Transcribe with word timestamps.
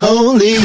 holy. 0.00 0.58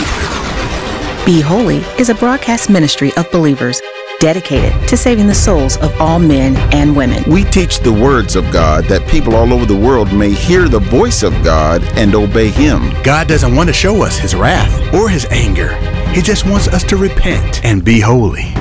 Be 1.26 1.41
Holy 1.41 1.78
is 1.99 2.09
a 2.09 2.16
broadcast 2.16 2.70
ministry 2.70 3.12
of 3.17 3.29
believers 3.31 3.81
dedicated 4.19 4.71
to 4.88 4.96
saving 4.96 5.27
the 5.27 5.35
souls 5.35 5.77
of 5.77 6.00
all 6.00 6.19
men 6.19 6.55
and 6.73 6.96
women. 6.96 7.23
We 7.27 7.44
teach 7.46 7.79
the 7.79 7.91
words 7.91 8.36
of 8.36 8.52
God 8.52 8.86
that 8.86 9.09
people 9.09 9.36
all 9.36 9.52
over 9.52 9.65
the 9.65 9.75
world 9.75 10.13
may 10.13 10.29
hear 10.31 10.67
the 10.67 10.79
voice 10.79 11.23
of 11.23 11.33
God 11.44 11.83
and 11.97 12.13
obey 12.13 12.49
Him. 12.49 12.91
God 13.04 13.28
doesn't 13.28 13.55
want 13.55 13.67
to 13.70 13.73
show 13.73 14.04
us 14.04 14.17
His 14.17 14.36
wrath 14.36 14.94
or 14.94 15.09
His 15.09 15.25
anger. 15.32 15.75
He 16.11 16.21
just 16.21 16.45
wants 16.45 16.68
us 16.68 16.84
to 16.86 16.98
repent 16.98 17.63
and 17.66 17.84
be 17.84 18.00
holy. 18.00 18.54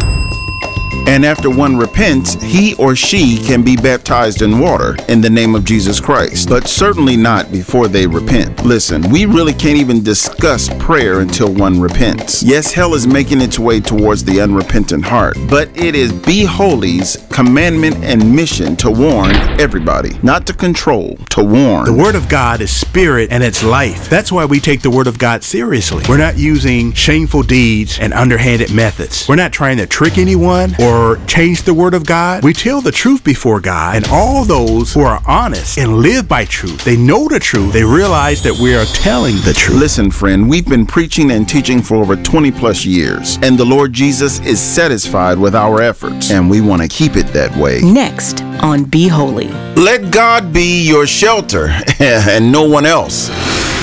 And 1.09 1.25
after 1.25 1.51
one 1.51 1.77
repents, 1.77 2.35
he 2.43 2.75
or 2.75 2.95
she 2.95 3.37
can 3.39 3.63
be 3.63 3.77
baptized 3.77 4.43
in 4.43 4.59
water 4.61 4.97
in 5.09 5.21
the 5.21 5.31
name 5.31 5.55
of 5.55 5.65
Jesus 5.65 6.01
Christ, 6.01 6.49
but 6.49 6.69
certainly 6.69 7.17
not 7.17 7.51
before 7.51 7.89
they 7.89 8.07
repent. 8.07 8.65
Listen, 8.65 9.03
we 9.11 9.27
really 9.27 9.53
can't 9.53 9.79
even 9.79 10.03
discuss 10.03 10.69
prayer 10.79 11.21
until 11.21 11.53
one 11.53 11.81
repents. 11.81 12.43
Yes, 12.43 12.73
hell 12.73 12.95
is 12.95 13.07
making 13.07 13.41
its 13.41 13.59
way 13.59 13.81
towards 13.81 14.25
the 14.25 14.41
unrepentant 14.41 15.05
heart, 15.05 15.37
but 15.49 15.69
it 15.77 15.95
is 15.95 16.13
Be 16.13 16.45
Holy's 16.45 17.17
commandment 17.45 17.97
and 18.05 18.37
mission 18.37 18.77
to 18.77 18.91
warn 18.91 19.31
everybody, 19.59 20.19
not 20.23 20.47
to 20.47 20.53
control, 20.53 21.17
to 21.31 21.43
warn. 21.43 21.87
The 21.87 21.93
Word 21.93 22.15
of 22.15 22.29
God 22.29 22.61
is 22.61 22.71
spirit 22.71 23.33
and 23.33 23.43
it's 23.43 23.63
life. 23.63 24.11
That's 24.11 24.31
why 24.31 24.45
we 24.45 24.61
take 24.61 24.83
the 24.83 24.91
Word 24.91 25.07
of 25.07 25.19
God 25.19 25.43
seriously. 25.43 26.05
We're 26.07 26.19
not 26.19 26.37
using 26.37 26.93
shameful 26.93 27.43
deeds 27.43 27.99
and 27.99 28.13
underhanded 28.13 28.75
methods. 28.75 29.27
We're 29.27 29.37
not 29.37 29.55
trying 29.55 29.79
to 29.79 29.87
trick 29.87 30.19
anyone 30.19 30.75
or 30.83 31.17
change 31.27 31.63
the 31.63 31.73
word 31.73 31.95
of 31.95 32.05
God. 32.05 32.45
We 32.45 32.53
tell 32.53 32.83
the 32.83 32.93
truth 32.93 33.25
before 33.25 33.59
God, 33.61 33.97
and 33.97 34.07
all 34.09 34.45
those 34.45 34.93
who 34.93 35.01
are 35.01 35.23
honest 35.27 35.79
and 35.79 35.97
live 35.97 36.29
by 36.29 36.45
truth, 36.45 36.85
they 36.85 36.97
know 36.99 37.27
the 37.27 37.39
truth, 37.39 37.73
they 37.73 37.85
realize 37.85 38.43
that 38.43 38.59
we 38.59 38.75
are 38.75 38.85
telling 38.85 39.37
the 39.37 39.55
truth. 39.55 39.81
Listen, 39.81 40.11
friend, 40.11 40.47
we've 40.47 40.69
been 40.69 40.85
preaching 40.85 41.31
and 41.31 41.49
teaching 41.49 41.81
for 41.81 41.97
over 41.97 42.17
20 42.17 42.51
plus 42.53 42.85
years, 42.85 43.39
and 43.43 43.57
the 43.57 43.65
Lord 43.65 43.95
Jesus 43.95 44.41
is 44.41 44.61
satisfied 44.61 45.39
with 45.39 45.55
our 45.55 45.81
efforts, 45.81 46.31
and 46.31 46.51
we 46.51 46.61
want 46.61 46.83
to 46.83 46.89
keep 46.89 47.17
it 47.17 47.30
that 47.33 47.55
way. 47.57 47.81
Next 47.81 48.43
on 48.63 48.85
Be 48.85 49.09
Holy. 49.09 49.49
Let 49.77 50.13
God 50.13 50.53
be 50.53 50.83
your 50.87 51.07
shelter 51.07 51.69
and 51.99 52.51
no 52.53 52.69
one 52.69 52.87
else. 52.87 53.29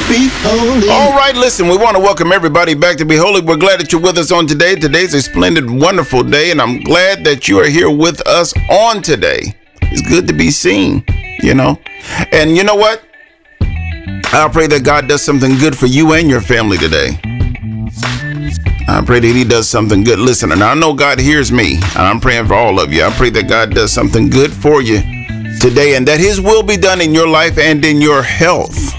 Be 0.07 0.29
holy. 0.41 0.89
All 0.89 1.11
right, 1.11 1.35
listen, 1.35 1.67
we 1.67 1.75
want 1.75 1.97
to 1.97 2.01
welcome 2.01 2.31
everybody 2.31 2.73
back 2.73 2.97
to 2.97 3.05
Be 3.05 3.17
Holy. 3.17 3.41
We're 3.41 3.57
glad 3.57 3.79
that 3.81 3.91
you're 3.91 4.01
with 4.01 4.17
us 4.17 4.31
on 4.31 4.47
today. 4.47 4.75
Today's 4.75 5.13
a 5.13 5.21
splendid, 5.21 5.69
wonderful 5.69 6.23
day, 6.23 6.51
and 6.51 6.61
I'm 6.61 6.79
glad 6.81 7.23
that 7.25 7.47
you 7.47 7.59
are 7.59 7.67
here 7.67 7.89
with 7.89 8.25
us 8.27 8.53
on 8.69 9.01
today. 9.01 9.55
It's 9.81 10.07
good 10.07 10.27
to 10.27 10.33
be 10.33 10.49
seen, 10.49 11.03
you 11.41 11.53
know. 11.53 11.77
And 12.31 12.55
you 12.55 12.63
know 12.63 12.75
what? 12.75 13.03
I 13.61 14.49
pray 14.51 14.67
that 14.67 14.83
God 14.83 15.07
does 15.07 15.21
something 15.21 15.57
good 15.57 15.77
for 15.77 15.87
you 15.87 16.13
and 16.13 16.29
your 16.29 16.41
family 16.41 16.77
today. 16.77 17.19
I 18.89 19.03
pray 19.05 19.19
that 19.19 19.35
He 19.35 19.43
does 19.43 19.67
something 19.67 20.03
good. 20.03 20.17
Listen, 20.17 20.51
and 20.51 20.63
I 20.63 20.73
know 20.73 20.93
God 20.93 21.19
hears 21.19 21.51
me, 21.51 21.75
and 21.75 21.97
I'm 21.97 22.19
praying 22.19 22.47
for 22.47 22.53
all 22.53 22.79
of 22.79 22.93
you. 22.93 23.03
I 23.03 23.11
pray 23.11 23.29
that 23.31 23.49
God 23.49 23.73
does 23.73 23.91
something 23.91 24.29
good 24.29 24.53
for 24.53 24.81
you 24.81 24.99
today, 25.59 25.95
and 25.95 26.07
that 26.07 26.19
His 26.19 26.39
will 26.39 26.63
be 26.63 26.77
done 26.77 27.01
in 27.01 27.13
your 27.13 27.27
life 27.27 27.57
and 27.57 27.83
in 27.83 28.01
your 28.01 28.21
health. 28.21 28.93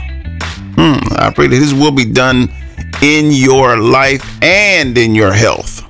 Hmm, 0.76 0.98
I 1.16 1.32
pray 1.34 1.46
that 1.46 1.56
His 1.56 1.72
will 1.72 1.90
be 1.90 2.04
done 2.04 2.52
in 3.02 3.30
your 3.30 3.78
life 3.78 4.24
and 4.42 4.96
in 4.98 5.14
your 5.14 5.32
health. 5.32 5.84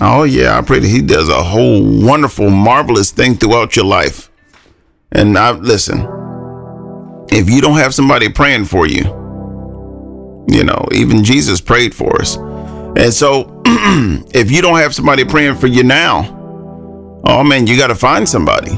Oh, 0.00 0.24
yeah, 0.24 0.58
I 0.58 0.62
pray 0.62 0.78
that 0.78 0.88
He 0.88 1.02
does 1.02 1.28
a 1.28 1.42
whole 1.42 1.82
wonderful, 2.04 2.50
marvelous 2.50 3.10
thing 3.10 3.34
throughout 3.34 3.76
your 3.76 3.84
life. 3.84 4.30
And 5.12 5.36
I 5.38 5.52
listen, 5.52 6.00
if 7.30 7.48
you 7.48 7.60
don't 7.60 7.76
have 7.76 7.94
somebody 7.94 8.28
praying 8.28 8.64
for 8.64 8.86
you, 8.86 9.04
you 10.48 10.64
know, 10.64 10.88
even 10.92 11.22
Jesus 11.22 11.60
prayed 11.60 11.94
for 11.94 12.20
us. 12.20 12.36
And 12.96 13.12
so, 13.12 13.62
if 13.66 14.50
you 14.50 14.62
don't 14.62 14.78
have 14.78 14.94
somebody 14.94 15.24
praying 15.24 15.56
for 15.56 15.66
you 15.66 15.82
now, 15.82 17.20
oh 17.24 17.42
man, 17.42 17.66
you 17.66 17.76
got 17.76 17.88
to 17.88 17.94
find 17.94 18.28
somebody, 18.28 18.70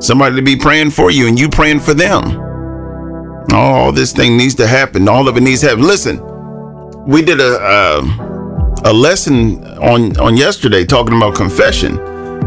somebody 0.00 0.36
to 0.36 0.42
be 0.42 0.56
praying 0.56 0.90
for 0.90 1.10
you, 1.10 1.26
and 1.26 1.38
you 1.38 1.48
praying 1.48 1.80
for 1.80 1.94
them. 1.94 2.42
All 3.52 3.92
this 3.92 4.12
thing 4.12 4.36
needs 4.36 4.54
to 4.56 4.66
happen. 4.66 5.08
All 5.08 5.28
of 5.28 5.36
it 5.36 5.40
needs 5.40 5.60
to 5.60 5.68
happen. 5.68 5.84
Listen, 5.84 6.20
we 7.06 7.22
did 7.22 7.40
a 7.40 8.00
a 8.84 8.92
lesson 8.92 9.64
on 9.78 10.16
on 10.18 10.36
yesterday 10.36 10.84
talking 10.84 11.16
about 11.16 11.34
confession 11.34 11.98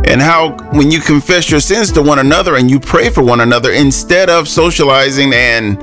and 0.06 0.22
how 0.22 0.56
when 0.72 0.90
you 0.92 1.00
confess 1.00 1.50
your 1.50 1.60
sins 1.60 1.92
to 1.92 2.02
one 2.02 2.20
another 2.20 2.56
and 2.56 2.70
you 2.70 2.80
pray 2.80 3.10
for 3.10 3.24
one 3.24 3.42
another 3.42 3.72
instead 3.72 4.30
of 4.30 4.48
socializing 4.48 5.34
and 5.34 5.78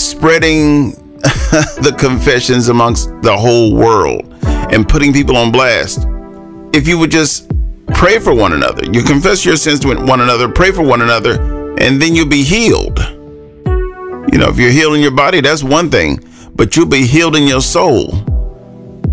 spreading 0.00 0.90
the 1.20 1.94
confessions 1.98 2.68
amongst 2.68 3.08
the 3.22 3.36
whole 3.36 3.74
world 3.74 4.29
and 4.72 4.88
putting 4.88 5.12
people 5.12 5.36
on 5.36 5.52
blast. 5.52 6.06
If 6.72 6.86
you 6.86 6.98
would 6.98 7.10
just 7.10 7.50
pray 7.94 8.18
for 8.18 8.34
one 8.34 8.52
another, 8.52 8.84
you 8.90 9.02
confess 9.02 9.44
your 9.44 9.56
sins 9.56 9.80
to 9.80 9.94
one 9.94 10.20
another, 10.20 10.48
pray 10.48 10.70
for 10.70 10.82
one 10.82 11.02
another, 11.02 11.40
and 11.80 12.00
then 12.00 12.14
you'll 12.14 12.28
be 12.28 12.42
healed. 12.42 12.98
You 14.32 14.38
know, 14.38 14.48
if 14.48 14.58
you're 14.58 14.70
healing 14.70 15.02
your 15.02 15.10
body, 15.10 15.40
that's 15.40 15.64
one 15.64 15.90
thing, 15.90 16.24
but 16.54 16.76
you'll 16.76 16.86
be 16.86 17.06
healed 17.06 17.36
in 17.36 17.48
your 17.48 17.60
soul. 17.60 18.12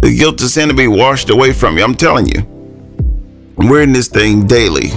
The 0.01 0.15
guilt 0.15 0.41
of 0.43 0.49
sin 0.49 0.69
to 0.69 0.75
be 0.75 0.87
washed 0.87 1.31
away 1.31 1.53
from 1.53 1.77
you. 1.77 1.83
I'm 1.83 1.95
telling 1.95 2.27
you, 2.27 2.43
we're 3.57 3.81
in 3.81 3.93
this 3.93 4.07
thing 4.07 4.45
daily. 4.45 4.89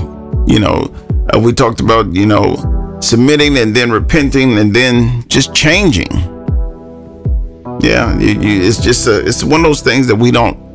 You 0.46 0.58
know, 0.58 0.94
uh, 1.34 1.38
we 1.38 1.52
talked 1.52 1.80
about, 1.80 2.14
you 2.14 2.26
know, 2.26 2.98
submitting 3.00 3.56
and 3.56 3.74
then 3.74 3.90
repenting 3.90 4.58
and 4.58 4.74
then 4.74 5.24
just 5.28 5.54
changing. 5.54 6.10
Yeah, 7.82 8.18
you, 8.18 8.38
you, 8.40 8.62
it's 8.62 8.78
just 8.78 9.06
a, 9.06 9.26
it's 9.26 9.42
one 9.42 9.60
of 9.60 9.64
those 9.64 9.80
things 9.80 10.06
that 10.08 10.16
we 10.16 10.30
don't 10.30 10.70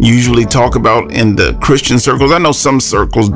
usually 0.00 0.46
talk 0.46 0.74
about 0.74 1.12
in 1.12 1.36
the 1.36 1.52
Christian 1.60 1.98
circles. 1.98 2.32
I 2.32 2.38
know 2.38 2.52
some 2.52 2.80
circles, 2.80 3.28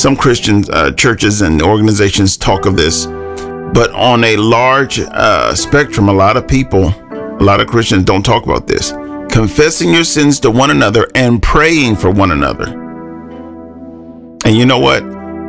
some 0.00 0.16
Christian 0.16 0.64
uh, 0.72 0.90
churches 0.92 1.42
and 1.42 1.62
organizations 1.62 2.36
talk 2.36 2.66
of 2.66 2.76
this, 2.76 3.06
but 3.06 3.92
on 3.92 4.24
a 4.24 4.36
large 4.36 4.98
uh, 4.98 5.54
spectrum, 5.54 6.08
a 6.08 6.12
lot 6.12 6.36
of 6.36 6.48
people, 6.48 6.88
a 6.88 7.42
lot 7.42 7.60
of 7.60 7.68
Christians 7.68 8.04
don't 8.04 8.24
talk 8.24 8.42
about 8.44 8.66
this. 8.66 8.90
Confessing 9.30 9.92
your 9.92 10.04
sins 10.04 10.40
to 10.40 10.50
one 10.50 10.70
another 10.70 11.06
and 11.14 11.40
praying 11.40 11.94
for 11.94 12.10
one 12.10 12.32
another. 12.32 12.66
And 14.44 14.56
you 14.56 14.66
know 14.66 14.80
what? 14.80 15.04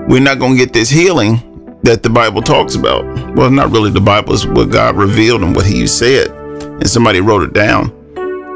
We're 0.08 0.22
not 0.22 0.38
going 0.38 0.54
to 0.54 0.58
get 0.58 0.72
this 0.72 0.90
healing 0.90 1.80
that 1.82 2.04
the 2.04 2.10
Bible 2.12 2.44
talks 2.44 2.76
about. 2.76 3.06
Well, 3.36 3.50
not 3.50 3.72
really 3.72 3.90
the 3.90 4.02
Bible, 4.02 4.34
is 4.34 4.46
what 4.46 4.70
God 4.70 4.98
revealed 4.98 5.42
and 5.42 5.56
what 5.56 5.66
He 5.66 5.88
said 5.88 6.37
and 6.80 6.90
somebody 6.90 7.22
wrote 7.22 7.44
it 7.44 7.54
down. 7.54 7.92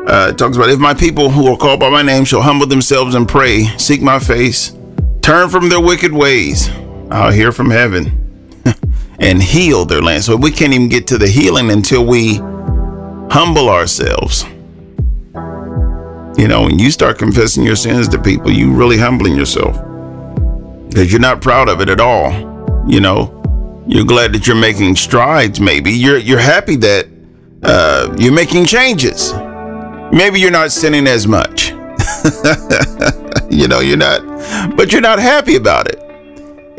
Uh, 0.07 0.29
it 0.31 0.37
talks 0.37 0.57
about 0.57 0.69
if 0.69 0.79
my 0.79 0.93
people 0.93 1.29
who 1.29 1.47
are 1.47 1.57
called 1.57 1.79
by 1.79 1.89
my 1.89 2.01
name 2.01 2.25
shall 2.25 2.41
humble 2.41 2.65
themselves 2.65 3.15
and 3.15 3.27
pray, 3.27 3.65
seek 3.77 4.01
my 4.01 4.19
face, 4.19 4.75
turn 5.21 5.47
from 5.49 5.69
their 5.69 5.81
wicked 5.81 6.11
ways, 6.11 6.69
I'll 7.11 7.31
hear 7.31 7.51
from 7.51 7.69
heaven 7.69 8.61
and 9.19 9.41
heal 9.41 9.85
their 9.85 10.01
land. 10.01 10.23
So 10.23 10.35
we 10.35 10.51
can't 10.51 10.73
even 10.73 10.89
get 10.89 11.07
to 11.07 11.17
the 11.17 11.27
healing 11.27 11.69
until 11.71 12.05
we 12.05 12.37
humble 13.29 13.69
ourselves. 13.69 14.43
You 16.37 16.47
know, 16.47 16.63
when 16.63 16.79
you 16.79 16.89
start 16.89 17.19
confessing 17.19 17.63
your 17.63 17.75
sins 17.75 18.07
to 18.09 18.21
people, 18.21 18.51
you 18.51 18.73
really 18.73 18.97
humbling 18.97 19.35
yourself 19.35 19.75
because 20.89 21.11
you're 21.11 21.21
not 21.21 21.41
proud 21.41 21.69
of 21.69 21.79
it 21.81 21.89
at 21.89 21.99
all. 21.99 22.31
You 22.87 22.99
know, 22.99 23.83
you're 23.87 24.05
glad 24.05 24.33
that 24.33 24.47
you're 24.47 24.55
making 24.55 24.95
strides. 24.95 25.59
Maybe 25.59 25.91
you're 25.91 26.17
you're 26.17 26.39
happy 26.39 26.75
that 26.77 27.07
uh, 27.63 28.13
you're 28.17 28.33
making 28.33 28.65
changes. 28.65 29.33
Maybe 30.11 30.39
you're 30.39 30.51
not 30.51 30.71
sinning 30.71 31.07
as 31.07 31.27
much. 31.27 31.69
you 33.49 33.67
know, 33.67 33.79
you're 33.79 33.97
not, 33.97 34.75
but 34.75 34.91
you're 34.91 35.01
not 35.01 35.19
happy 35.19 35.55
about 35.55 35.87
it. 35.87 35.99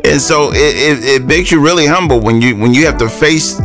And 0.05 0.19
so 0.19 0.51
it, 0.51 0.57
it, 0.57 1.21
it, 1.21 1.25
makes 1.25 1.49
you 1.51 1.61
really 1.61 1.85
humble 1.85 2.19
when 2.19 2.41
you 2.41 2.57
when 2.57 2.73
you 2.73 2.85
have 2.85 2.97
to 2.97 3.07
face 3.07 3.59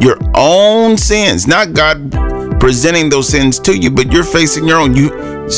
your 0.00 0.18
own 0.34 0.96
sins, 0.98 1.46
not 1.46 1.72
God 1.72 2.12
presenting 2.60 3.08
those 3.08 3.28
sins 3.28 3.58
to 3.60 3.76
you, 3.76 3.90
but 3.90 4.12
you're 4.12 4.22
facing 4.22 4.68
your 4.68 4.78
own. 4.78 4.94
You 4.94 5.08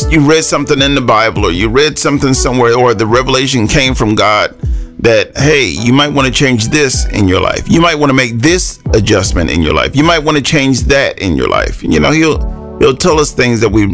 you 0.09 0.21
read 0.21 0.45
something 0.45 0.81
in 0.81 0.95
the 0.95 1.01
Bible 1.01 1.47
or 1.47 1.51
you 1.51 1.69
read 1.69 1.99
something 1.99 2.33
somewhere 2.33 2.79
or 2.79 2.95
the 2.95 3.07
revelation 3.07 3.67
came 3.67 3.93
from 3.93 4.15
God 4.15 4.55
that 5.03 5.35
hey 5.37 5.67
you 5.67 5.93
might 5.93 6.09
want 6.09 6.27
to 6.27 6.33
change 6.33 6.69
this 6.69 7.07
in 7.09 7.27
your 7.27 7.41
life. 7.41 7.69
You 7.69 7.81
might 7.81 7.95
want 7.95 8.11
to 8.11 8.15
make 8.15 8.39
this 8.39 8.81
adjustment 8.93 9.51
in 9.51 9.63
your 9.63 9.73
life. 9.73 9.97
You 9.97 10.05
might 10.05 10.19
want 10.19 10.37
to 10.37 10.43
change 10.43 10.83
that 10.83 11.21
in 11.21 11.37
your 11.37 11.49
life. 11.49 11.83
You 11.83 12.01
know 12.01 12.11
he'll 12.11 12.79
he'll 12.79 12.97
tell 12.97 13.19
us 13.19 13.33
things 13.33 13.61
that 13.61 13.69
we 13.69 13.87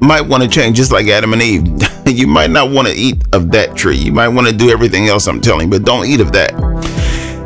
might 0.00 0.22
want 0.22 0.42
to 0.42 0.48
change 0.48 0.76
just 0.76 0.90
like 0.90 1.06
adam 1.08 1.32
and 1.32 1.42
eve. 1.42 1.64
You 2.04 2.26
might 2.26 2.50
not 2.50 2.70
want 2.70 2.88
to 2.88 2.94
eat 2.94 3.22
of 3.32 3.52
that 3.52 3.74
tree. 3.74 3.96
You 3.96 4.12
might 4.12 4.28
want 4.28 4.46
to 4.46 4.52
do 4.52 4.68
everything 4.70 5.06
else 5.06 5.28
i'm 5.28 5.40
telling 5.40 5.70
but 5.70 5.84
don't 5.84 6.04
eat 6.04 6.20
of 6.20 6.32
that. 6.32 6.52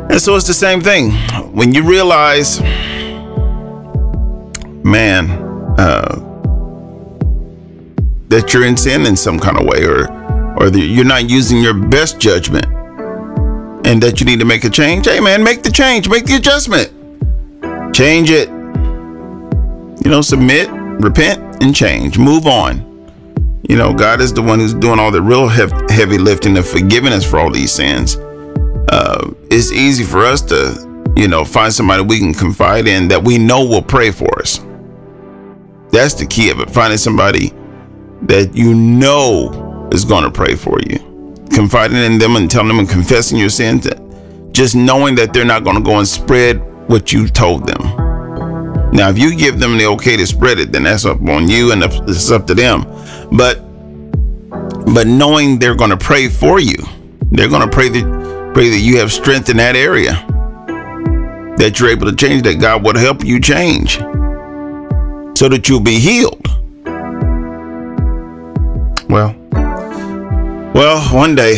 And 0.09 0.19
so 0.19 0.35
it's 0.35 0.47
the 0.47 0.53
same 0.53 0.81
thing. 0.81 1.11
When 1.55 1.73
you 1.73 1.83
realize 1.83 2.59
man 4.83 5.29
uh, 5.77 6.15
that 8.29 8.53
you're 8.53 8.65
in 8.65 8.75
sin 8.75 9.05
in 9.05 9.15
some 9.15 9.39
kind 9.39 9.57
of 9.57 9.65
way 9.65 9.85
or 9.85 10.11
or 10.57 10.67
you're 10.69 11.05
not 11.05 11.29
using 11.29 11.61
your 11.61 11.75
best 11.75 12.19
judgment 12.19 12.65
and 13.87 14.03
that 14.03 14.19
you 14.19 14.25
need 14.25 14.39
to 14.39 14.45
make 14.45 14.65
a 14.65 14.69
change, 14.69 15.05
hey 15.05 15.21
man, 15.21 15.41
make 15.41 15.63
the 15.63 15.71
change, 15.71 16.09
make 16.09 16.25
the 16.25 16.35
adjustment. 16.35 16.91
Change 17.95 18.29
it. 18.29 18.49
You 20.03 20.11
know, 20.11 20.21
submit, 20.21 20.69
repent, 20.69 21.63
and 21.63 21.73
change. 21.73 22.19
Move 22.19 22.47
on. 22.47 22.83
You 23.69 23.77
know, 23.77 23.93
God 23.93 24.19
is 24.19 24.33
the 24.33 24.41
one 24.41 24.59
who's 24.59 24.73
doing 24.73 24.99
all 24.99 25.09
the 25.09 25.21
real 25.21 25.47
heavy 25.47 26.17
lifting 26.17 26.57
of 26.57 26.67
forgiving 26.67 27.13
us 27.13 27.27
for 27.27 27.39
all 27.39 27.49
these 27.49 27.71
sins. 27.71 28.17
Uh, 28.89 29.33
it's 29.49 29.71
easy 29.71 30.03
for 30.03 30.19
us 30.19 30.41
to, 30.41 31.13
you 31.15 31.29
know, 31.29 31.45
find 31.45 31.71
somebody 31.71 32.03
we 32.03 32.19
can 32.19 32.33
confide 32.33 32.87
in 32.87 33.07
that 33.07 33.23
we 33.23 33.37
know 33.37 33.65
will 33.65 33.81
pray 33.81 34.11
for 34.11 34.41
us. 34.41 34.59
That's 35.91 36.13
the 36.13 36.25
key 36.25 36.49
of 36.49 36.59
it. 36.59 36.69
Finding 36.69 36.97
somebody 36.97 37.53
that 38.23 38.53
you 38.53 38.75
know 38.75 39.89
is 39.93 40.03
going 40.03 40.25
to 40.25 40.31
pray 40.31 40.55
for 40.55 40.77
you. 40.81 41.06
Confiding 41.53 41.97
in 41.97 42.17
them 42.17 42.35
and 42.35 42.49
telling 42.49 42.67
them 42.67 42.79
and 42.79 42.89
confessing 42.89 43.37
your 43.37 43.49
sins. 43.49 43.87
Just 44.51 44.75
knowing 44.75 45.15
that 45.15 45.33
they're 45.33 45.45
not 45.45 45.63
going 45.63 45.75
to 45.75 45.83
go 45.83 45.97
and 45.97 46.07
spread 46.07 46.61
what 46.89 47.11
you 47.11 47.27
told 47.27 47.67
them. 47.67 47.81
Now, 48.91 49.09
if 49.09 49.17
you 49.17 49.35
give 49.35 49.59
them 49.59 49.77
the 49.77 49.85
okay 49.87 50.17
to 50.17 50.25
spread 50.25 50.59
it, 50.59 50.71
then 50.71 50.83
that's 50.83 51.05
up 51.05 51.21
on 51.21 51.47
you 51.47 51.71
and 51.71 51.83
it's 51.83 52.31
up 52.31 52.47
to 52.47 52.55
them. 52.55 52.85
But 53.31 53.61
but 54.93 55.05
knowing 55.05 55.59
they're 55.59 55.75
going 55.75 55.89
to 55.91 55.97
pray 55.97 56.29
for 56.29 56.59
you, 56.59 56.77
they're 57.31 57.49
going 57.49 57.61
to 57.61 57.69
pray 57.69 57.89
that 57.89 58.51
pray 58.53 58.69
that 58.69 58.79
you 58.79 58.97
have 58.97 59.11
strength 59.11 59.49
in 59.49 59.57
that 59.57 59.75
area, 59.75 60.13
that 61.57 61.79
you're 61.79 61.89
able 61.89 62.09
to 62.09 62.15
change, 62.15 62.43
that 62.43 62.55
God 62.55 62.83
will 62.83 62.97
help 62.97 63.23
you 63.23 63.39
change, 63.39 63.97
so 65.37 65.47
that 65.49 65.67
you'll 65.67 65.79
be 65.79 65.99
healed. 65.99 66.47
Well, 69.09 69.35
well, 70.77 71.01
one 71.11 71.33
day, 71.33 71.57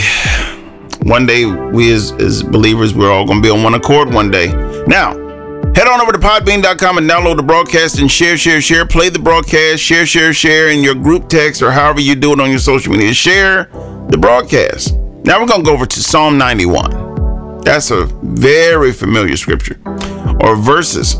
one 1.04 1.26
day 1.26 1.46
we 1.46 1.92
as, 1.92 2.14
as 2.14 2.42
believers, 2.42 2.94
we're 2.94 3.12
all 3.12 3.26
going 3.26 3.42
to 3.42 3.46
be 3.46 3.50
on 3.50 3.62
one 3.64 3.74
accord 3.74 4.14
one 4.14 4.32
day. 4.32 4.48
Now, 4.88 5.12
head 5.76 5.88
on 5.88 6.00
over 6.00 6.14
to 6.14 6.18
podbean.com 6.20 6.98
and 6.98 7.10
download 7.10 7.36
the 7.36 7.44
broadcast 7.44 8.00
and 8.00 8.10
share, 8.10 8.38
share, 8.38 8.62
share. 8.62 8.86
Play 8.86 9.10
the 9.10 9.20
broadcast, 9.20 9.84
share, 9.84 10.06
share, 10.06 10.32
share 10.32 10.70
in 10.70 10.82
your 10.82 10.96
group 10.96 11.28
text 11.28 11.62
or 11.62 11.70
however 11.70 12.00
you 12.00 12.16
do 12.16 12.32
it 12.32 12.40
on 12.40 12.50
your 12.50 12.60
social 12.60 12.94
media. 12.94 13.14
Share 13.14 13.66
the 14.10 14.18
broadcast. 14.18 14.94
Now 15.26 15.42
we're 15.42 15.48
going 15.48 15.64
to 15.64 15.66
go 15.66 15.74
over 15.74 15.86
to 15.86 16.02
Psalm 16.02 16.38
91. 16.38 17.62
That's 17.64 17.92
a 17.92 18.06
very 18.24 18.94
familiar 18.94 19.36
scripture 19.36 19.82
or 20.40 20.56
verses 20.56 21.18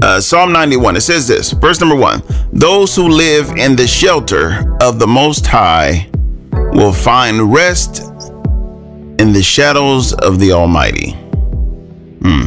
uh, 0.00 0.20
Psalm 0.20 0.52
91, 0.52 0.96
it 0.96 1.00
says 1.00 1.28
this, 1.28 1.52
verse 1.52 1.80
number 1.80 1.94
one 1.94 2.22
Those 2.52 2.94
who 2.94 3.08
live 3.08 3.50
in 3.50 3.76
the 3.76 3.86
shelter 3.86 4.76
of 4.80 4.98
the 4.98 5.06
Most 5.06 5.46
High 5.46 6.08
will 6.72 6.92
find 6.92 7.52
rest 7.52 8.00
in 9.20 9.32
the 9.32 9.42
shadows 9.42 10.14
of 10.14 10.38
the 10.38 10.52
Almighty. 10.52 11.12
Hmm. 12.22 12.46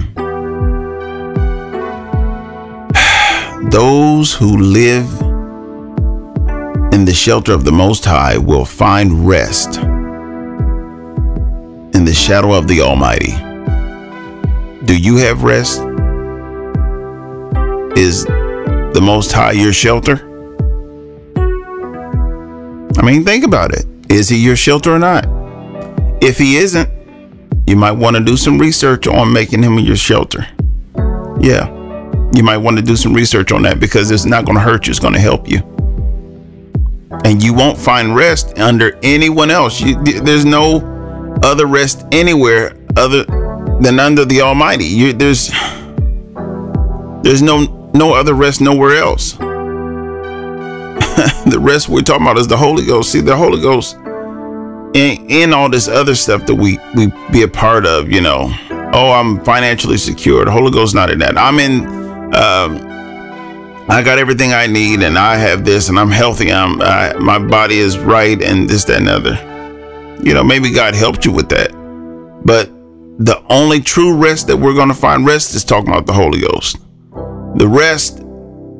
Those 3.69 4.33
who 4.33 4.57
live 4.57 5.05
in 6.91 7.05
the 7.05 7.13
shelter 7.13 7.53
of 7.53 7.65
the 7.65 7.71
Most 7.71 8.03
High 8.03 8.37
will 8.37 8.65
find 8.65 9.27
rest 9.27 9.77
in 9.77 9.83
the 12.03 12.13
shadow 12.13 12.53
of 12.53 12.67
the 12.67 12.81
Almighty. 12.81 13.33
Do 14.85 14.97
you 14.97 15.17
have 15.17 15.43
rest? 15.43 15.81
Is 17.97 18.25
the 18.25 19.01
Most 19.01 19.31
High 19.31 19.51
your 19.51 19.73
shelter? 19.73 20.31
I 22.97 23.01
mean, 23.03 23.23
think 23.23 23.43
about 23.43 23.73
it. 23.73 23.85
Is 24.09 24.29
he 24.29 24.37
your 24.37 24.55
shelter 24.55 24.93
or 24.93 24.99
not? 24.99 25.25
If 26.21 26.37
he 26.37 26.57
isn't, 26.57 26.89
you 27.67 27.75
might 27.75 27.93
want 27.93 28.15
to 28.15 28.23
do 28.23 28.37
some 28.37 28.57
research 28.57 29.07
on 29.07 29.33
making 29.33 29.63
him 29.63 29.79
your 29.79 29.95
shelter. 29.95 30.47
Yeah, 31.39 31.67
you 32.33 32.43
might 32.43 32.57
want 32.57 32.77
to 32.77 32.83
do 32.83 32.95
some 32.95 33.13
research 33.13 33.51
on 33.51 33.63
that 33.63 33.79
because 33.79 34.11
it's 34.11 34.25
not 34.25 34.45
going 34.45 34.55
to 34.55 34.61
hurt 34.61 34.87
you, 34.87 34.91
it's 34.91 34.99
going 34.99 35.13
to 35.13 35.19
help 35.19 35.47
you. 35.47 35.59
And 37.23 37.41
you 37.41 37.53
won't 37.53 37.77
find 37.77 38.15
rest 38.15 38.57
under 38.59 38.97
anyone 39.01 39.49
else. 39.49 39.81
You, 39.81 40.01
there's 40.03 40.45
no 40.45 41.39
other 41.43 41.65
rest 41.65 42.05
anywhere 42.11 42.77
other 42.97 43.23
than 43.81 43.99
under 43.99 44.25
the 44.25 44.41
Almighty. 44.41 44.85
You, 44.85 45.13
there's 45.13 45.51
there's 47.23 47.41
no 47.41 47.89
no 47.93 48.13
other 48.13 48.33
rest 48.33 48.61
nowhere 48.61 48.97
else. 48.97 49.37
the 51.45 51.59
rest 51.59 51.89
we're 51.89 52.01
talking 52.01 52.23
about 52.23 52.37
is 52.37 52.47
the 52.47 52.57
Holy 52.57 52.85
Ghost. 52.85 53.11
See, 53.11 53.21
the 53.21 53.35
Holy 53.35 53.61
Ghost 53.61 53.95
in, 54.93 55.25
in 55.29 55.53
all 55.53 55.69
this 55.69 55.87
other 55.87 56.15
stuff 56.15 56.45
that 56.45 56.55
we 56.55 56.77
we 56.95 57.07
be 57.31 57.43
a 57.43 57.47
part 57.47 57.85
of, 57.85 58.11
you 58.11 58.21
know. 58.21 58.53
Oh, 58.93 59.11
I'm 59.11 59.43
financially 59.43 59.97
secure. 59.97 60.45
The 60.45 60.51
Holy 60.51 60.71
Ghost 60.71 60.95
not 60.95 61.09
in 61.09 61.19
that. 61.19 61.37
I'm 61.37 61.59
in 61.59 61.85
um, 62.35 62.93
I 63.89 64.01
got 64.03 64.19
everything 64.19 64.53
I 64.53 64.67
need 64.67 65.01
and 65.01 65.17
I 65.17 65.35
have 65.35 65.63
this 65.63 65.89
and 65.89 65.99
I'm 65.99 66.11
healthy. 66.11 66.51
I'm 66.51 66.81
I, 66.81 67.13
my 67.13 67.39
body 67.39 67.77
is 67.77 67.97
right 67.97 68.41
and 68.41 68.69
this, 68.69 68.83
that, 68.85 68.97
and 68.97 69.09
other. 69.09 69.35
You 70.23 70.33
know, 70.33 70.43
maybe 70.43 70.71
God 70.71 70.95
helped 70.95 71.25
you 71.25 71.31
with 71.31 71.49
that. 71.49 71.71
But 72.45 72.69
the 73.19 73.41
only 73.49 73.79
true 73.79 74.15
rest 74.15 74.47
that 74.47 74.57
we're 74.57 74.73
going 74.73 74.89
to 74.89 74.93
find 74.93 75.25
rest 75.25 75.55
is 75.55 75.63
talking 75.63 75.89
about 75.89 76.05
the 76.05 76.13
Holy 76.13 76.41
Ghost 76.41 76.77
the 77.55 77.67
rest 77.67 78.19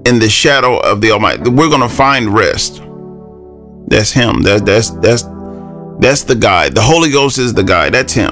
in 0.06 0.20
the 0.20 0.30
shadow 0.30 0.78
of 0.78 1.02
the 1.02 1.12
Almighty. 1.12 1.50
We're 1.50 1.70
gonna 1.70 1.90
find 1.90 2.34
rest. 2.34 2.82
That's 3.88 4.12
Him. 4.12 4.42
That, 4.44 4.66
that's 4.66 4.92
that's 4.92 5.24
that's 6.00 6.24
the 6.24 6.36
guide. 6.36 6.76
The 6.76 6.82
Holy 6.82 7.12
Ghost 7.12 7.38
is 7.38 7.54
the 7.54 7.64
guide. 7.64 7.94
That's 7.94 8.14
Him. 8.14 8.32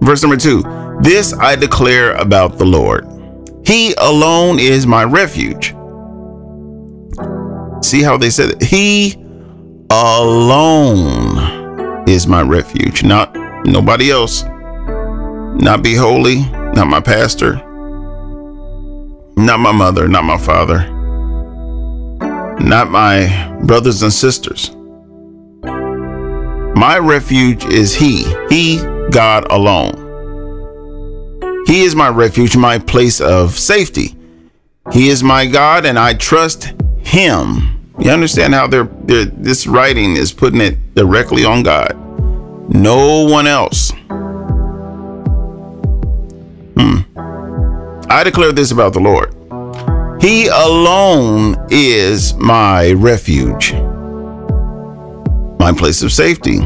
Verse 0.00 0.22
number 0.22 0.36
two. 0.36 0.62
This 1.00 1.32
I 1.34 1.56
declare 1.56 2.14
about 2.14 2.58
the 2.58 2.64
Lord. 2.64 3.06
He 3.66 3.94
alone 3.94 4.58
is 4.58 4.86
my 4.86 5.04
refuge. 5.04 5.74
See 7.84 8.02
how 8.02 8.16
they 8.16 8.30
said 8.30 8.50
it? 8.50 8.62
He 8.62 9.14
alone 9.90 11.38
is 12.08 12.26
my 12.26 12.42
refuge, 12.42 13.02
not 13.04 13.34
nobody 13.66 14.10
else. 14.10 14.44
Not 14.44 15.82
be 15.82 15.94
holy, 15.94 16.42
not 16.74 16.88
my 16.88 17.00
pastor, 17.00 17.62
not 19.36 19.60
my 19.60 19.72
mother, 19.72 20.08
not 20.08 20.24
my 20.24 20.38
father, 20.38 20.88
not 22.60 22.90
my 22.90 23.58
brothers 23.64 24.02
and 24.02 24.12
sisters. 24.12 24.74
My 26.76 26.98
refuge 26.98 27.64
is 27.64 27.94
He, 27.94 28.24
He, 28.48 28.78
God 29.10 29.50
alone. 29.50 30.02
He 31.66 31.82
is 31.82 31.94
my 31.94 32.08
refuge, 32.08 32.56
my 32.56 32.78
place 32.78 33.20
of 33.20 33.58
safety. 33.58 34.16
He 34.92 35.08
is 35.08 35.22
my 35.22 35.46
God, 35.46 35.86
and 35.86 35.98
I 35.98 36.14
trust 36.14 36.74
Him. 36.98 37.92
You 37.98 38.10
understand 38.10 38.54
how 38.54 38.66
they're, 38.66 38.88
they're, 39.04 39.24
this 39.24 39.66
writing 39.66 40.16
is 40.16 40.32
putting 40.32 40.60
it 40.60 40.94
directly 40.94 41.44
on 41.44 41.62
God, 41.62 41.94
no 42.74 43.22
one 43.22 43.46
else. 43.46 43.92
Hmm. 46.76 46.98
I 48.14 48.22
declare 48.22 48.52
this 48.52 48.70
about 48.70 48.92
the 48.92 49.00
Lord 49.00 49.34
He 50.22 50.46
alone 50.46 51.56
is 51.68 52.32
my 52.34 52.92
refuge, 52.92 53.72
my 55.58 55.72
place 55.76 56.00
of 56.04 56.12
safety. 56.12 56.60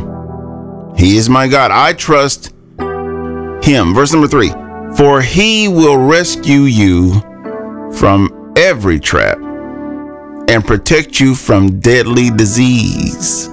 He 0.95 1.17
is 1.17 1.31
my 1.31 1.49
God. 1.49 1.71
I 1.71 1.95
trust 1.95 2.53
Him. 3.63 3.95
Verse 3.95 4.13
number 4.13 4.29
three 4.29 4.51
For 4.95 5.23
He 5.23 5.69
will 5.69 5.97
rescue 5.97 6.65
you 6.65 7.19
from 7.95 8.53
every 8.55 9.01
trap 9.01 9.39
and 10.51 10.63
protect 10.63 11.19
you 11.19 11.35
from 11.35 11.81
deadly 11.81 12.29
disease. 12.29 13.49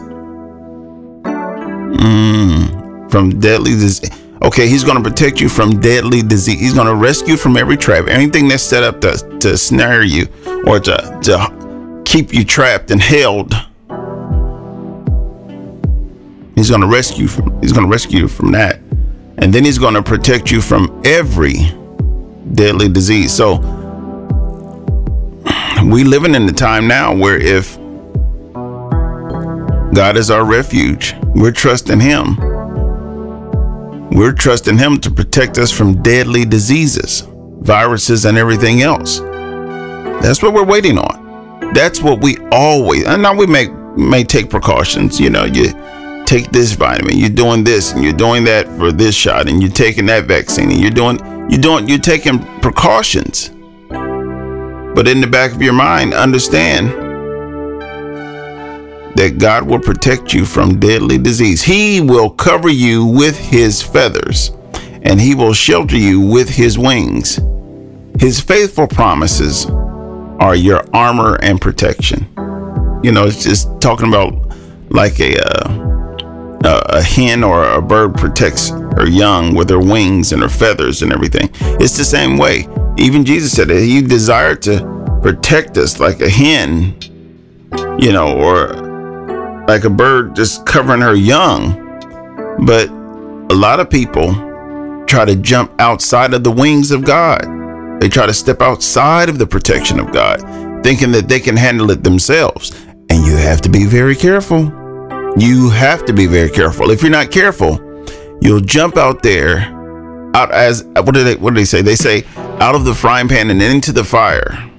Mm, 2.04 3.10
from 3.10 3.40
deadly 3.40 3.72
disease 3.72 4.25
Okay, 4.44 4.68
he's 4.68 4.84
going 4.84 5.02
to 5.02 5.10
protect 5.10 5.40
you 5.40 5.48
from 5.50 5.80
deadly 5.80 6.22
disease. 6.22 6.60
He's 6.60 6.74
going 6.74 6.88
to 6.88 6.96
rescue 6.96 7.34
you 7.34 7.38
from 7.38 7.58
every 7.58 7.78
trap, 7.78 8.08
anything 8.08 8.48
that's 8.48 8.64
set 8.64 8.84
up 8.84 9.02
to, 9.02 9.18
to 9.40 9.58
snare 9.58 10.04
you 10.04 10.28
or 10.68 10.80
to, 10.80 11.20
to 11.24 12.02
keep 12.06 12.34
you 12.34 12.44
trapped 12.44 12.92
and 12.92 13.02
held. 13.02 13.54
He's 16.56 16.70
going 16.70 16.82
to 16.82 16.88
rescue 16.88 17.28
from 17.28 17.62
he's 17.62 17.72
going 17.72 17.86
to 17.86 17.92
rescue 17.92 18.20
you 18.22 18.28
from 18.28 18.52
that. 18.52 18.80
And 19.38 19.54
then 19.54 19.66
he's 19.66 19.78
going 19.78 19.96
to 19.96 20.04
protect 20.04 20.52
you 20.52 20.62
from 20.62 21.02
every 21.06 21.56
deadly 22.54 22.88
disease. 22.88 23.34
So 23.34 23.58
we 25.86 26.04
living 26.04 26.36
in 26.36 26.46
the 26.46 26.54
time 26.54 26.88
now 26.88 27.16
where 27.16 27.38
if 27.38 27.76
God 29.94 30.18
is 30.18 30.30
our 30.30 30.46
refuge, 30.46 31.16
we're 31.36 31.52
trusting 31.52 32.00
him 32.00 32.38
we're 34.16 34.32
trusting 34.32 34.78
Him 34.78 34.98
to 35.02 35.12
protect 35.12 35.58
us 35.58 35.72
from 35.72 36.02
deadly 36.02 36.46
diseases, 36.46 37.28
viruses, 37.60 38.26
and 38.26 38.38
everything 38.38 38.82
else. 38.82 39.20
That's 39.20 40.42
what 40.42 40.54
we're 40.54 40.64
waiting 40.64 40.98
on. 40.98 41.74
That's 41.74 42.02
what 42.02 42.22
we 42.22 42.38
always, 42.52 43.06
and 43.06 43.22
now 43.22 43.36
we 43.36 43.46
may, 43.46 43.68
may 43.68 44.24
take 44.24 44.50
precautions. 44.50 45.20
You 45.20 45.30
know, 45.30 45.44
you 45.44 45.74
take 46.26 46.50
this 46.52 46.72
vitamin, 46.72 47.18
you're 47.18 47.30
doing 47.30 47.66
this, 47.66 47.92
and 47.92 48.04
you're 48.04 48.14
doing 48.14 48.46
that 48.46 48.68
for 48.78 48.94
this 48.94 49.16
shot, 49.16 49.50
and 49.50 49.62
you're 49.62 49.72
taking 49.72 50.06
that 50.06 50.26
vaccine, 50.26 50.72
and 50.72 50.80
you're 50.80 50.92
doing, 50.92 51.20
you're 51.50 51.62
doing, 51.62 51.90
you're 51.90 52.00
taking 52.00 52.40
precautions. 52.62 53.50
But 53.90 55.10
in 55.10 55.20
the 55.20 55.28
back 55.30 55.54
of 55.54 55.62
your 55.62 55.74
mind, 55.74 56.14
understand 56.14 57.05
that 59.16 59.38
God 59.38 59.64
will 59.64 59.80
protect 59.80 60.34
you 60.34 60.46
from 60.46 60.80
deadly 60.80 61.18
disease. 61.18 61.62
He 61.62 62.02
will 62.02 62.30
cover 62.30 62.70
you 62.70 63.06
with 63.06 63.38
his 63.38 63.82
feathers, 63.82 64.52
and 65.02 65.20
he 65.20 65.36
will 65.36 65.54
shelter 65.54 65.98
you 65.98 66.20
with 66.20 66.50
his 66.50 66.78
wings. 66.78 67.40
His 68.20 68.40
faithful 68.40 68.88
promises 68.88 69.66
are 70.40 70.56
your 70.56 70.86
armor 70.94 71.38
and 71.42 71.60
protection. 71.60 72.28
You 73.04 73.12
know, 73.12 73.26
it's 73.26 73.44
just 73.44 73.70
talking 73.82 74.08
about 74.08 74.34
like 74.90 75.20
a 75.20 75.38
uh, 75.38 76.82
a 76.90 77.02
hen 77.02 77.44
or 77.44 77.64
a 77.64 77.82
bird 77.82 78.16
protects 78.16 78.70
her 78.70 79.08
young 79.08 79.54
with 79.54 79.70
her 79.70 79.80
wings 79.80 80.32
and 80.32 80.42
her 80.42 80.50
feathers 80.50 81.04
and 81.04 81.14
everything. 81.14 81.50
It's 81.80 81.98
the 81.98 82.06
same 82.06 82.38
way. 82.38 82.68
Even 82.98 83.24
Jesus 83.24 83.52
said 83.52 83.68
that 83.68 83.80
he 83.80 84.02
desired 84.02 84.62
to 84.64 85.20
protect 85.22 85.78
us 85.78 86.00
like 86.00 86.22
a 86.22 86.30
hen, 86.30 86.96
you 88.00 88.12
know, 88.12 88.36
or 88.38 88.85
like 89.68 89.84
a 89.84 89.90
bird 89.90 90.36
just 90.36 90.66
covering 90.66 91.02
her 91.02 91.16
young. 91.16 91.82
But 92.66 92.90
a 92.90 93.56
lot 93.56 93.80
of 93.80 93.90
people 93.90 94.34
try 95.08 95.26
to 95.26 95.36
jump 95.36 95.72
outside 95.80 96.34
of 96.34 96.44
the 96.44 96.52
wings 96.52 96.92
of 96.92 97.04
God. 97.04 97.42
They 98.00 98.10
try 98.10 98.26
to 98.26 98.34
step 98.34 98.62
outside 98.62 99.30
of 99.30 99.38
the 99.38 99.48
protection 99.48 100.00
of 100.00 100.12
God, 100.12 100.42
thinking 100.84 101.12
that 101.12 101.28
they 101.28 101.40
can 101.40 101.56
handle 101.56 101.92
it 101.92 102.04
themselves. 102.04 102.72
And 103.10 103.26
you 103.26 103.36
have 103.36 103.62
to 103.62 103.70
be 103.70 103.86
very 103.86 104.16
careful. 104.16 104.66
You 105.38 105.70
have 105.70 106.06
to 106.06 106.14
be 106.14 106.28
very 106.28 106.50
careful. 106.50 106.92
If 106.92 107.02
you're 107.02 107.12
not 107.12 107.32
careful, 107.32 107.80
you'll 108.42 108.62
jump 108.62 108.98
out 108.98 109.22
there 109.22 109.72
out 110.36 110.52
as 110.52 110.84
what 110.84 111.14
do 111.14 111.24
they 111.24 111.36
what 111.36 111.54
do 111.54 111.60
they 111.60 111.66
say? 111.66 111.82
They 111.82 111.96
say 111.96 112.26
out 112.60 112.76
of 112.76 112.84
the 112.84 112.94
frying 112.94 113.28
pan 113.28 113.50
and 113.50 113.62
into 113.62 113.92
the 113.92 114.04
fire. 114.04 114.70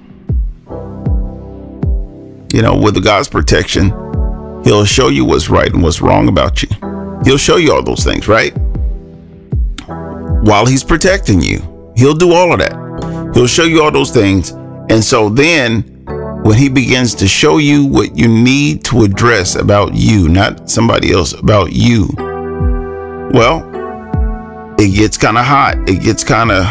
You 2.53 2.61
know, 2.61 2.75
with 2.75 3.03
God's 3.03 3.27
protection, 3.27 3.91
He'll 4.67 4.83
show 4.83 5.07
you 5.07 5.23
what's 5.23 5.49
right 5.49 5.71
and 5.71 5.81
what's 5.81 6.01
wrong 6.01 6.27
about 6.27 6.61
you. 6.61 6.67
He'll 7.23 7.37
show 7.37 7.55
you 7.55 7.71
all 7.71 7.81
those 7.81 8.03
things, 8.03 8.27
right? 8.27 8.51
While 10.43 10.65
he's 10.65 10.83
protecting 10.83 11.39
you, 11.39 11.93
he'll 11.95 12.13
do 12.13 12.33
all 12.33 12.51
of 12.51 12.59
that. 12.59 13.31
He'll 13.33 13.47
show 13.47 13.63
you 13.63 13.81
all 13.81 13.91
those 13.91 14.11
things. 14.11 14.49
And 14.89 15.01
so 15.01 15.29
then 15.29 15.83
when 16.43 16.57
he 16.57 16.67
begins 16.67 17.15
to 17.15 17.29
show 17.29 17.59
you 17.59 17.85
what 17.85 18.17
you 18.17 18.27
need 18.27 18.83
to 18.85 19.03
address 19.03 19.55
about 19.55 19.93
you, 19.93 20.27
not 20.27 20.69
somebody 20.69 21.13
else, 21.13 21.31
about 21.31 21.71
you, 21.71 22.09
well, 23.31 23.63
it 24.77 24.93
gets 24.93 25.15
kind 25.15 25.37
of 25.37 25.45
hot. 25.45 25.77
It 25.87 26.01
gets 26.01 26.25
kind 26.25 26.51
of 26.51 26.65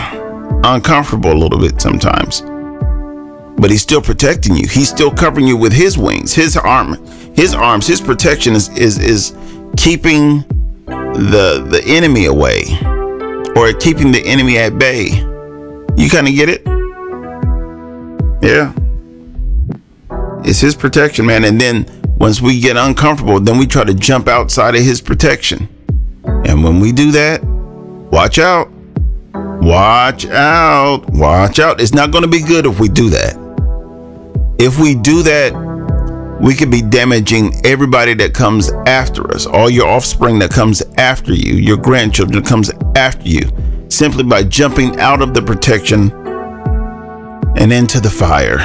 uncomfortable 0.67 1.33
a 1.33 1.39
little 1.39 1.59
bit 1.59 1.81
sometimes. 1.81 2.43
But 3.59 3.71
he's 3.71 3.81
still 3.81 4.03
protecting 4.03 4.55
you. 4.55 4.69
He's 4.69 4.91
still 4.91 5.11
covering 5.11 5.47
you 5.47 5.57
with 5.57 5.73
his 5.73 5.97
wings, 5.97 6.35
his 6.35 6.59
arm, 6.59 7.03
his 7.37 7.55
arms, 7.55 7.87
his 7.87 8.01
protection 8.01 8.55
is 8.55 8.69
is 8.77 8.99
is 8.99 9.37
keeping 9.77 10.39
the 10.87 11.67
the 11.71 11.83
enemy 11.87 12.27
away 12.27 12.63
or 13.57 13.73
keeping 13.73 14.11
the 14.13 14.23
enemy 14.25 14.59
at 14.59 14.79
bay. 14.79 15.07
You 15.97 16.11
kind 16.11 16.29
of 16.29 16.35
get 16.35 16.49
it? 16.49 16.63
Yeah. 18.43 18.73
It's 20.45 20.61
his 20.61 20.75
protection, 20.75 21.27
man. 21.27 21.45
And 21.45 21.61
then 21.61 21.87
once 22.19 22.41
we 22.41 22.61
get 22.61 22.77
uncomfortable, 22.77 23.41
then 23.41 23.59
we 23.59 23.67
try 23.67 23.85
to 23.85 23.95
jump 23.95 24.29
outside 24.29 24.75
of 24.75 24.83
his 24.83 25.01
protection. 25.01 25.69
And 26.25 26.63
when 26.63 26.81
we 26.81 26.93
do 26.93 27.11
that, 27.13 27.43
watch 28.13 28.39
out. 28.39 28.71
Watch 29.35 30.27
out. 30.27 31.11
Watch 31.11 31.59
out. 31.59 31.81
It's 31.81 31.95
not 31.95 32.13
going 32.13 32.23
to 32.23 32.31
be 32.31 32.41
good 32.41 32.67
if 32.67 32.79
we 32.79 32.89
do 32.89 33.11
that. 33.11 33.37
If 34.59 34.79
we 34.79 34.95
do 34.95 35.23
that, 35.25 35.53
we 36.41 36.55
could 36.55 36.71
be 36.71 36.83
damaging 36.83 37.55
everybody 37.65 38.15
that 38.15 38.35
comes 38.35 38.71
after 38.87 39.31
us, 39.35 39.47
all 39.47 39.71
your 39.71 39.89
offspring 39.89 40.39
that 40.41 40.51
comes 40.51 40.83
after 40.97 41.33
you, 41.33 41.55
your 41.55 41.77
grandchildren 41.77 42.43
that 42.43 42.49
comes 42.49 42.71
after 42.95 43.27
you, 43.27 43.43
simply 43.89 44.23
by 44.23 44.43
jumping 44.43 44.99
out 45.01 45.23
of 45.23 45.33
the 45.33 45.43
protection 45.43 46.13
and 47.57 47.73
into 47.73 48.01
the 48.01 48.11
fire. 48.11 48.59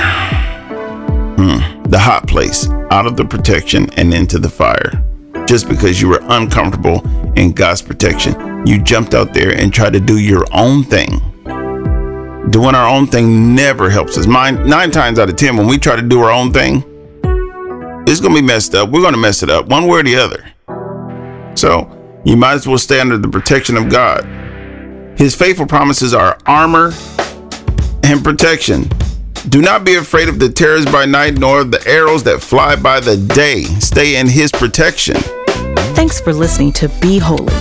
Hmm. 1.37 1.81
The 1.83 1.99
hot 1.99 2.27
place, 2.27 2.69
out 2.91 3.05
of 3.05 3.15
the 3.15 3.25
protection 3.25 3.89
and 3.93 4.13
into 4.13 4.37
the 4.37 4.49
fire. 4.49 5.03
Just 5.47 5.67
because 5.67 6.01
you 6.01 6.09
were 6.09 6.21
uncomfortable 6.23 7.01
in 7.35 7.51
God's 7.51 7.81
protection, 7.81 8.65
you 8.67 8.81
jumped 8.81 9.13
out 9.13 9.33
there 9.33 9.57
and 9.57 9.73
tried 9.73 9.93
to 9.93 9.99
do 9.99 10.19
your 10.19 10.45
own 10.53 10.83
thing. 10.83 11.19
Doing 12.51 12.75
our 12.75 12.87
own 12.87 13.07
thing 13.07 13.55
never 13.55 13.89
helps 13.89 14.17
us. 14.17 14.25
Nine, 14.25 14.67
nine 14.67 14.91
times 14.91 15.19
out 15.19 15.29
of 15.29 15.37
ten, 15.37 15.55
when 15.55 15.67
we 15.67 15.77
try 15.77 15.95
to 15.95 16.01
do 16.01 16.21
our 16.21 16.31
own 16.31 16.51
thing, 16.51 16.83
it's 18.11 18.19
going 18.19 18.35
to 18.35 18.41
be 18.41 18.45
messed 18.45 18.75
up. 18.75 18.89
We're 18.89 19.01
going 19.01 19.13
to 19.13 19.19
mess 19.19 19.41
it 19.41 19.49
up 19.49 19.67
one 19.67 19.87
way 19.87 19.99
or 19.99 20.03
the 20.03 20.15
other. 20.15 20.51
So 21.55 22.21
you 22.25 22.35
might 22.35 22.53
as 22.53 22.67
well 22.67 22.77
stay 22.77 22.99
under 22.99 23.17
the 23.17 23.29
protection 23.29 23.77
of 23.77 23.89
God. 23.89 24.25
His 25.17 25.33
faithful 25.33 25.65
promises 25.65 26.13
are 26.13 26.37
armor 26.45 26.91
and 28.03 28.23
protection. 28.23 28.89
Do 29.49 29.61
not 29.61 29.85
be 29.85 29.95
afraid 29.95 30.29
of 30.29 30.39
the 30.39 30.49
terrors 30.49 30.85
by 30.85 31.05
night, 31.05 31.35
nor 31.35 31.63
the 31.63 31.81
arrows 31.87 32.23
that 32.23 32.41
fly 32.41 32.75
by 32.75 32.99
the 32.99 33.17
day. 33.17 33.63
Stay 33.63 34.17
in 34.17 34.27
his 34.27 34.51
protection. 34.51 35.15
Thanks 35.95 36.19
for 36.19 36.33
listening 36.33 36.73
to 36.73 36.89
Be 37.01 37.17
Holy 37.17 37.53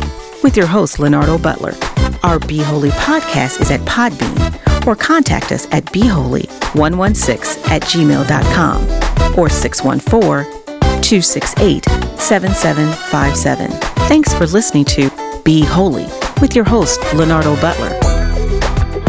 with 0.42 0.56
your 0.56 0.66
host, 0.66 0.98
Leonardo 0.98 1.38
Butler. 1.38 1.74
Our 2.22 2.38
Be 2.38 2.58
Holy 2.58 2.90
podcast 2.90 3.60
is 3.60 3.70
at 3.70 3.80
Podbean 3.80 4.86
or 4.86 4.94
contact 4.94 5.52
us 5.52 5.66
at 5.72 5.84
beholy116 5.86 7.68
at 7.70 7.82
gmail.com 7.82 9.09
or 9.36 9.48
614 9.48 10.50
268 11.02 11.84
7757. 12.18 13.70
Thanks 14.08 14.32
for 14.34 14.46
listening 14.46 14.84
to 14.86 15.10
Be 15.44 15.64
Holy 15.64 16.06
with 16.40 16.54
your 16.54 16.64
host, 16.64 17.00
Leonardo 17.14 17.54
Butler. 17.56 17.98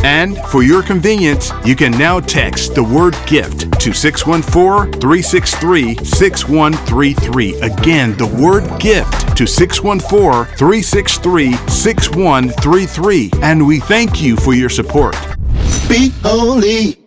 And 0.04 0.38
for 0.48 0.64
your 0.64 0.82
convenience, 0.82 1.52
you 1.64 1.76
can 1.76 1.92
now 1.92 2.20
text 2.20 2.74
the 2.74 2.84
word 2.84 3.16
gift 3.28 3.80
to 3.82 3.94
614 3.94 5.00
363 5.00 5.96
6133. 6.04 7.54
Again, 7.62 8.18
the 8.18 8.26
word 8.26 8.64
gift 8.80 9.38
to 9.38 9.46
614 9.46 10.56
363 10.58 11.54
6133. 11.68 13.32
And 13.44 13.66
we 13.66 13.80
thank 13.80 14.22
you 14.22 14.36
for 14.36 14.54
your 14.54 14.70
support. 14.70 15.16
Be 15.88 16.10
holy. 16.24 17.01